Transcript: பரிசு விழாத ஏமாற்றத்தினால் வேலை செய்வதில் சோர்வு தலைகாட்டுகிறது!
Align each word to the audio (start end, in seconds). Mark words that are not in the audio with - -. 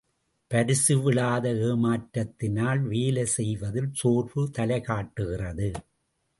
பரிசு 0.51 0.93
விழாத 1.01 1.51
ஏமாற்றத்தினால் 1.67 2.81
வேலை 2.87 3.25
செய்வதில் 3.37 3.91
சோர்வு 3.93 4.43
தலைகாட்டுகிறது! 4.57 5.71